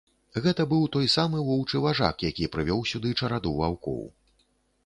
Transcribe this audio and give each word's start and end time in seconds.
Гэта 0.43 0.63
быў 0.71 0.85
той 0.95 1.09
самы 1.15 1.43
воўчы 1.49 1.81
важак, 1.85 2.25
які 2.31 2.49
прывёў 2.57 2.81
сюды 2.93 3.15
чараду 3.21 3.53
ваўкоў. 3.61 4.05